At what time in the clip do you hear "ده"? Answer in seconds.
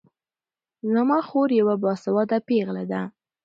2.91-3.01